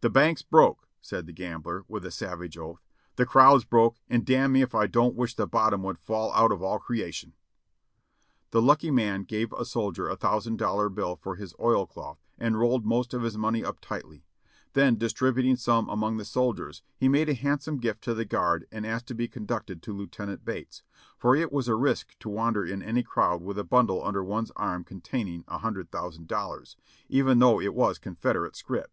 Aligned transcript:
"The 0.00 0.08
bank's 0.08 0.40
broke!" 0.40 0.88
said 1.02 1.26
the 1.26 1.34
gambler, 1.34 1.84
with 1.86 2.06
a 2.06 2.10
savage 2.10 2.56
oath. 2.56 2.80
"The 3.16 3.26
crowd's 3.26 3.64
broke, 3.66 3.96
and 4.08 4.24
damn 4.24 4.52
me 4.52 4.62
if 4.62 4.74
I 4.74 4.86
don't 4.86 5.14
wish 5.14 5.34
the 5.34 5.46
bottom 5.46 5.82
would 5.82 5.98
fall 5.98 6.32
out 6.32 6.50
of 6.50 6.62
all 6.62 6.78
creation!" 6.78 7.34
The 8.52 8.62
lucky 8.62 8.90
man 8.90 9.24
gave 9.24 9.52
a 9.52 9.66
soldier 9.66 10.08
a 10.08 10.16
thousand 10.16 10.56
dollar 10.56 10.88
bill 10.88 11.14
for 11.14 11.34
his 11.36 11.52
oilcloth 11.60 12.24
and 12.38 12.58
rolled 12.58 12.86
most 12.86 13.12
of 13.12 13.20
his 13.20 13.36
money 13.36 13.62
up 13.62 13.80
tightly; 13.82 14.24
then, 14.72 14.96
distrib 14.96 15.34
uting 15.36 15.58
some 15.58 15.90
among 15.90 16.16
the 16.16 16.24
soldiers, 16.24 16.82
he 16.96 17.06
made 17.10 17.28
a 17.28 17.34
handsome 17.34 17.76
gift 17.76 18.00
to 18.04 18.14
the 18.14 18.24
guard 18.24 18.66
and 18.72 18.86
asked 18.86 19.08
to 19.08 19.14
be 19.14 19.28
conducted 19.28 19.82
to 19.82 19.92
Lieutenant 19.92 20.42
Bates, 20.42 20.82
for 21.18 21.36
it 21.36 21.52
was 21.52 21.68
a 21.68 21.74
risk 21.74 22.18
to 22.20 22.30
wander 22.30 22.64
in 22.64 22.82
any 22.82 23.02
crowd 23.02 23.42
with 23.42 23.58
a 23.58 23.64
bundle 23.64 24.02
under 24.02 24.24
one's 24.24 24.52
arm 24.56 24.84
containing 24.84 25.44
a 25.48 25.58
hundred 25.58 25.90
thousand 25.90 26.28
dollars, 26.28 26.78
even 27.10 27.40
though 27.40 27.60
it 27.60 27.74
was 27.74 27.98
Con 27.98 28.14
federate 28.14 28.56
scrip. 28.56 28.88